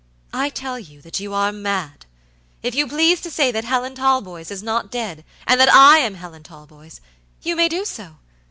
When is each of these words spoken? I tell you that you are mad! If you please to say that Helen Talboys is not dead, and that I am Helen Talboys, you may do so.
I 0.33 0.49
tell 0.49 0.79
you 0.79 0.99
that 1.03 1.19
you 1.19 1.31
are 1.35 1.51
mad! 1.51 2.07
If 2.63 2.73
you 2.73 2.87
please 2.87 3.21
to 3.21 3.29
say 3.29 3.51
that 3.51 3.65
Helen 3.65 3.93
Talboys 3.93 4.49
is 4.49 4.63
not 4.63 4.89
dead, 4.89 5.23
and 5.45 5.61
that 5.61 5.71
I 5.71 5.99
am 5.99 6.15
Helen 6.15 6.41
Talboys, 6.41 7.01
you 7.43 7.55
may 7.55 7.69
do 7.69 7.85
so. 7.85 8.15